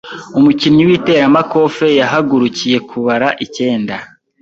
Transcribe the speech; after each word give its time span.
Umukinnyi 0.39 0.83
w'iteramakofe 0.89 1.87
yahagurukiye 1.99 2.77
kubara 2.89 3.27
icyenda. 3.45 3.95